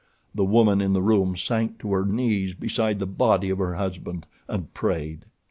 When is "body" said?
3.05-3.51